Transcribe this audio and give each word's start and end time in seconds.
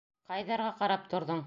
Ҡайҙарға 0.31 0.71
ҡарап 0.81 1.07
торҙоң? 1.15 1.39